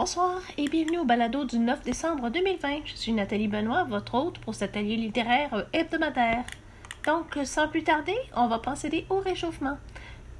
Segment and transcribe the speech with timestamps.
[0.00, 2.86] Bonsoir et bienvenue au balado du 9 décembre 2020.
[2.86, 6.42] Je suis Nathalie Benoît, votre hôte pour cet atelier littéraire hebdomadaire.
[7.06, 9.76] Donc, sans plus tarder, on va procéder au réchauffement.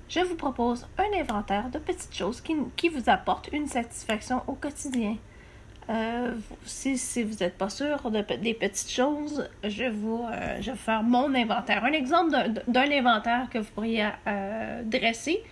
[0.09, 5.18] Je vous propose un inventaire de petites choses qui, vous apportent une satisfaction au quotidien.
[5.90, 6.34] Euh,
[6.64, 11.02] si, vous n'êtes pas sûr de, des petites choses, je, vous, euh, je vais faire
[11.02, 11.84] mon inventaire.
[11.84, 12.32] Un exemple
[12.66, 15.45] d'un inventaire que vous pourriez euh, dresser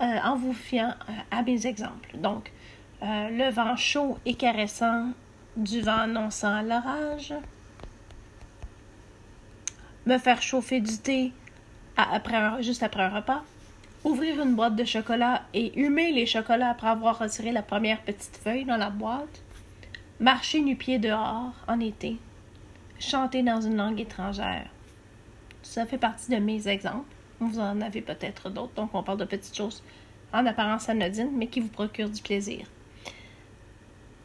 [0.00, 0.94] en vous fiant
[1.30, 2.16] à mes exemples.
[3.02, 5.08] Euh, le vent chaud et caressant,
[5.56, 7.34] du vent annonçant l'orage,
[10.06, 11.32] me faire chauffer du thé
[11.96, 13.42] après juste après un repas,
[14.04, 18.36] ouvrir une boîte de chocolat et humer les chocolats après avoir retiré la première petite
[18.36, 19.42] feuille dans la boîte,
[20.20, 22.18] marcher nu-pied dehors en été,
[23.00, 24.68] chanter dans une langue étrangère.
[25.62, 27.14] Ça fait partie de mes exemples.
[27.40, 29.82] Vous en avez peut-être d'autres, donc on parle de petites choses
[30.32, 32.66] en apparence anodines, mais qui vous procurent du plaisir.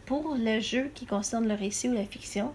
[0.08, 2.54] Pour le jeu qui concerne le récit ou la fiction,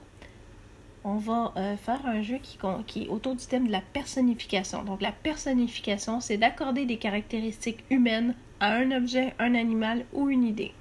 [1.05, 2.57] on va euh, faire un jeu qui,
[3.03, 4.85] est autour du thème de la personnification.
[4.85, 10.45] Donc la personnification, c'est d'accorder des caractéristiques humaines à un objet, un animal ou une
[10.45, 10.73] idée.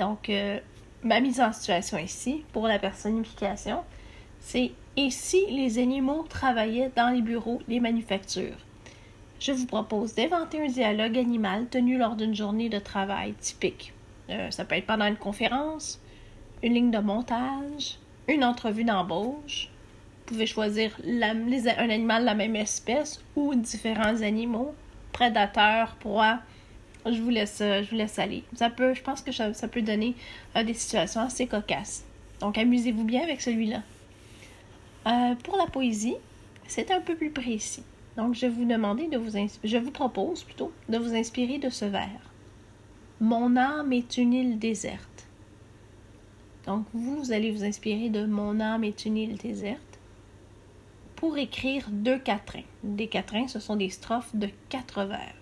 [0.00, 0.60] Donc euh,
[1.02, 3.84] ma mise en situation ici, pour la personnification,
[4.40, 8.56] c'est et si les animaux travaillaient dans les bureaux, les manufactures?
[9.40, 13.92] Je vous propose d'inventer un dialogue animal tenu lors d'une journée de travail typique.
[14.32, 16.00] Euh, ça peut être pendant une conférence,
[16.62, 19.68] une ligne de montage, une entrevue d'embauche.
[20.20, 24.74] Vous pouvez choisir un animal de la même espèce ou différents animaux,
[25.12, 26.38] prédateurs, proies.
[27.04, 28.44] Je vous laisse, je vous laisse aller.
[28.54, 30.14] Ça peut, je pense que ça, peut donner
[30.56, 32.04] euh, des situations assez cocasses.
[32.40, 33.82] Donc, amusez-vous bien avec celui-là.
[35.06, 36.16] Euh, pour la poésie,
[36.68, 37.82] c'est un peu plus précis.
[38.16, 41.84] Donc, je vous demander de vous je vous propose plutôt de vous inspirer de ce
[41.84, 42.31] vers.
[43.22, 45.28] Mon âme est une île déserte.
[46.66, 50.00] Donc, vous, allez vous inspirer de Mon âme est une île déserte
[51.14, 52.64] pour écrire deux quatrains.
[52.82, 55.36] Des quatrains, ce sont des strophes de quatre vers.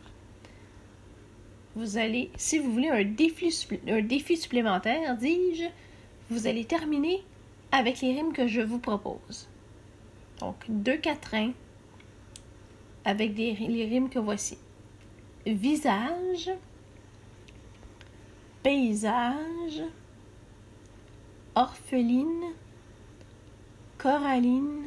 [1.75, 5.65] Vous allez, si vous voulez un défi, un défi supplémentaire, dis-je,
[6.29, 7.23] vous allez terminer
[7.73, 9.49] avec les rimes que je vous propose.
[10.39, 11.53] Donc, deux quatrains
[13.07, 14.59] avec les rimes que voici.
[15.47, 16.51] Visage,
[18.63, 19.83] paysage,
[21.55, 22.55] orpheline,
[23.99, 24.87] coralline,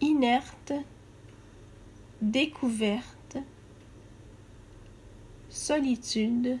[0.00, 0.72] inerte,
[2.20, 3.38] découverte,
[5.48, 6.58] solitude,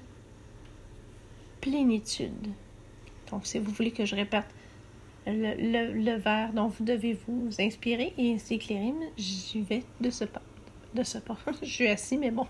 [1.60, 2.48] plénitude.
[3.30, 4.46] Donc, si vous voulez que je répète
[5.26, 8.36] le, le, vers dont vous devez vous inspirer et
[8.68, 10.42] rimes, j'y vais de ce pas.
[10.94, 11.36] De ce pas.
[11.62, 12.46] je suis assis, mais bon.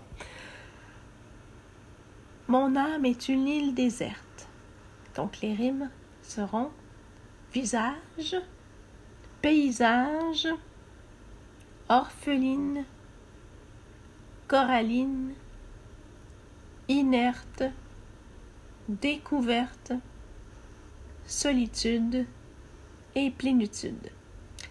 [2.49, 4.49] Mon âme est une île déserte.
[5.15, 5.91] Donc les rimes
[6.23, 6.71] seront
[7.53, 8.35] visage,
[9.39, 10.47] paysage,
[11.89, 12.85] orpheline,
[14.47, 15.33] coralline,
[16.87, 17.65] inerte,
[18.87, 19.93] découverte,
[21.27, 22.25] solitude
[23.13, 24.09] et plénitude.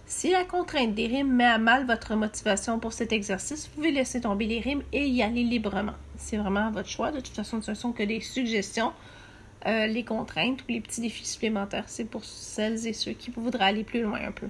[0.04, 3.92] Si la contrainte des rimes met à mal votre motivation pour cet exercice, vous pouvez
[3.92, 5.94] laisser tomber les rimes et y aller librement.
[6.18, 7.10] C'est vraiment votre choix.
[7.10, 8.92] De toute façon, ce ne sont que des suggestions.
[9.66, 13.64] Euh, les contraintes ou les petits défis supplémentaires, c'est pour celles et ceux qui voudraient
[13.64, 14.48] aller plus loin un peu.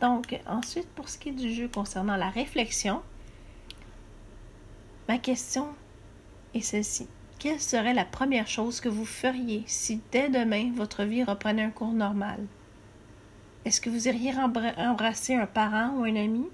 [0.00, 3.00] Donc, ensuite, pour ce qui est du jeu concernant la réflexion,
[5.08, 5.68] ma question
[6.52, 7.06] est celle-ci.
[7.38, 11.70] Quelle serait la première chose que vous feriez si dès demain votre vie reprenait un
[11.70, 12.40] cours normal?
[13.64, 14.32] Est-ce que vous iriez
[14.76, 16.44] embrasser un parent ou un ami?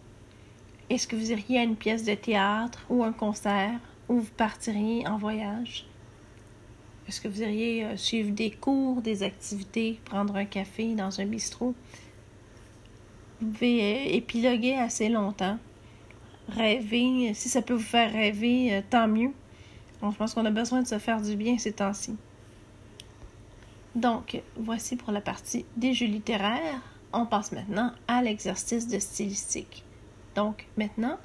[0.90, 3.78] Est-ce que vous iriez à une pièce de théâtre ou un concert
[4.08, 5.86] ou vous partiriez en voyage?
[7.06, 11.26] Est-ce que vous iriez euh, suivre des cours, des activités, prendre un café dans un
[11.26, 11.74] bistrot?
[13.40, 15.58] Vous pouvez euh, épiloguer assez longtemps.
[16.48, 19.30] Rêver, si ça peut vous faire rêver, euh, tant mieux.
[20.02, 22.16] je pense qu'on a besoin de se faire du bien ces temps-ci.
[23.94, 26.82] Donc, voici pour la partie des jeux littéraires
[27.12, 29.84] on passe maintenant à l'exercice de stylistique.
[30.34, 31.18] Donc maintenant,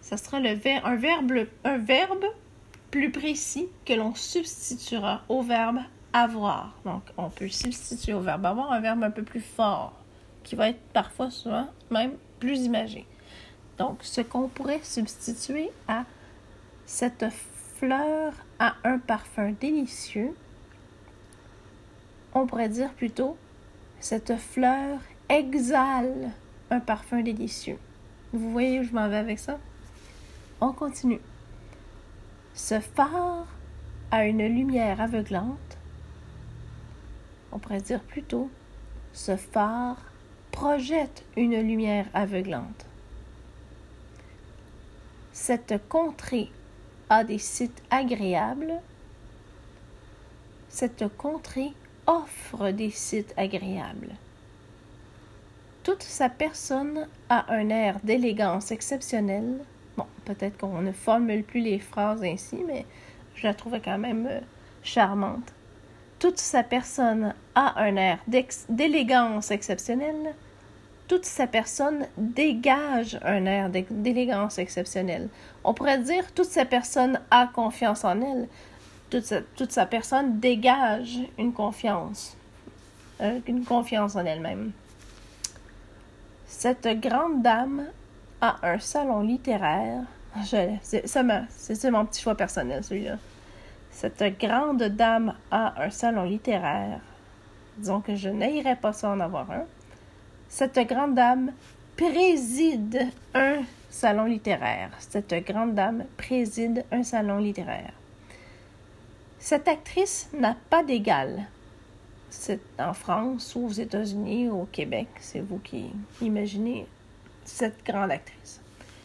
[0.00, 2.24] ça sera un, verbe, un verbe
[2.90, 5.78] plus précis que l'on substituera au verbe
[6.12, 6.74] avoir.
[6.84, 9.94] Donc on peut substituer au verbe avoir un verbe un peu plus fort,
[10.42, 13.06] qui va être parfois souvent même plus imagé.
[13.78, 16.04] Donc ce qu'on pourrait substituer à
[16.84, 17.24] cette
[17.76, 20.36] fleur a un parfum délicieux,
[22.34, 23.36] on pourrait dire plutôt
[24.00, 26.30] cette fleur exhale
[26.70, 27.78] un parfum délicieux.
[28.32, 29.58] Vous voyez où je m'en vais avec ça?
[30.60, 31.20] On continue.
[32.54, 33.46] Ce phare
[34.10, 35.78] à une lumière aveuglante,
[37.50, 38.50] on pourrait dire plutôt,
[39.12, 39.96] ce phare
[40.50, 42.86] projette une lumière aveuglante.
[45.32, 46.50] Cette contrée
[47.10, 48.80] a des sites agréables.
[50.68, 51.72] Cette contrée
[52.06, 54.14] offre des sites agréables.
[55.82, 59.58] Toute sa personne a un air d'élégance exceptionnelle.
[59.96, 62.86] Bon, peut-être qu'on ne formule plus les phrases ainsi, mais
[63.34, 64.40] je la trouvais quand même euh,
[64.84, 65.52] charmante.
[66.20, 68.20] Toute sa personne a un air
[68.68, 70.36] d'élégance exceptionnelle.
[71.08, 75.28] Toute sa personne dégage un air d'élégance exceptionnelle.
[75.64, 78.48] On pourrait dire toute sa personne a confiance en elle.
[79.10, 82.36] Toute sa, personne dégage une confiance.
[83.20, 84.70] Euh, une confiance en elle-même.
[86.54, 87.86] Cette grande dame
[88.40, 90.02] a un salon littéraire.
[90.44, 93.16] C'est mon petit choix personnel, celui-là.
[93.90, 97.00] Cette grande dame a un salon littéraire.
[97.78, 99.64] Disons que je n'aimerais pas ça en avoir un.
[100.48, 101.52] Cette grande dame
[101.96, 104.90] préside un salon littéraire.
[105.00, 107.92] Cette grande dame préside un salon littéraire.
[109.40, 111.46] Cette actrice n'a pas d'égal.
[112.34, 115.06] C'est en France ou aux États-Unis ou au Québec.
[115.20, 115.90] C'est vous qui
[116.22, 116.86] imaginez
[117.44, 118.62] cette grande actrice.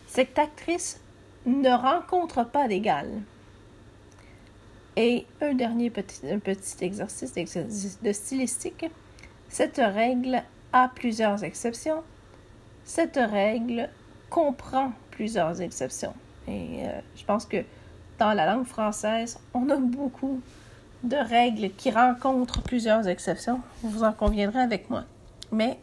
[0.08, 1.02] Cette actrice
[1.46, 3.10] ne rencontre pas d'égal.
[4.96, 6.26] Et un dernier petit,
[6.80, 7.34] exercice
[8.02, 8.86] de stylistique.
[9.50, 10.42] Cette règle
[10.72, 12.04] a plusieurs exceptions.
[12.86, 13.90] Cette règle
[14.30, 16.14] comprend plusieurs exceptions.
[16.48, 17.58] Et euh, je pense que
[18.20, 20.42] dans la langue française, on a beaucoup
[21.04, 23.62] de règles qui rencontrent plusieurs exceptions.
[23.84, 25.06] Vous en conviendrez avec moi.
[25.52, 25.78] Mais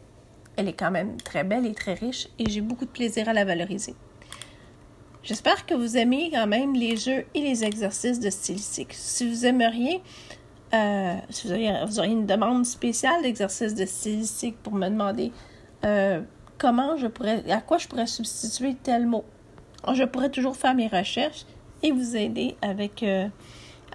[0.57, 3.33] elle est quand même très belle et très riche et j'ai beaucoup de plaisir à
[3.33, 3.95] la valoriser.
[5.23, 8.93] J'espère que vous aimez quand même les jeux et les exercices de stylistique.
[8.93, 10.01] Si vous aimeriez,
[10.73, 11.53] euh, si vous
[11.99, 15.31] auriez, une demande spéciale d'exercice de stylistique pour me demander
[15.83, 16.21] euh,
[16.59, 19.25] comment je pourrais, à quoi je pourrais substituer tel mot,
[19.93, 21.45] je pourrais toujours faire mes recherches
[21.81, 23.27] et vous aider avec, euh,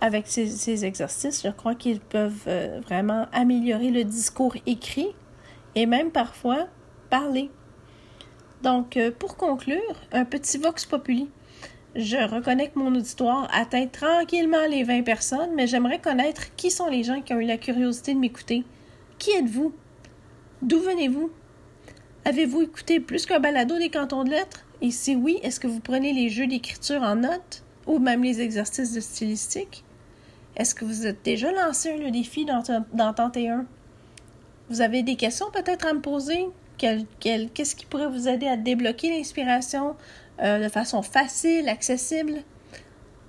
[0.00, 1.42] avec ces, ces, exercices.
[1.42, 2.48] Je crois qu'ils peuvent
[2.84, 5.08] vraiment améliorer le discours écrit
[5.74, 6.66] et même parfois
[7.10, 7.50] parler.
[8.62, 9.80] Donc, euh, pour conclure,
[10.12, 11.28] un petit vox populi.
[11.96, 16.86] Je reconnais que mon auditoire atteint tranquillement les 20 personnes, mais j'aimerais connaître qui sont
[16.86, 18.64] les gens qui ont eu la curiosité de m'écouter.
[19.18, 19.72] Qui êtes-vous?
[20.62, 21.30] D'où venez-vous?
[22.24, 24.64] Avez-vous écouté plus qu'un balado des cantons de lettres?
[24.82, 28.40] Et si oui, est-ce que vous prenez les jeux d'écriture en notes ou même les
[28.40, 29.84] exercices de stylistique?
[30.56, 33.66] Est-ce que vous êtes déjà lancé le défi d'en tenter un?
[34.68, 36.46] Vous avez des questions peut-être à me poser?
[36.78, 39.96] Qu'est-ce qui pourrait vous aider à débloquer l'inspiration
[40.42, 42.42] euh, de façon facile, accessible?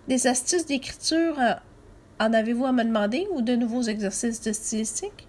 [0.07, 1.53] Des astuces d'écriture, euh,
[2.19, 5.27] en avez-vous à me demander ou de nouveaux exercices de stylistique?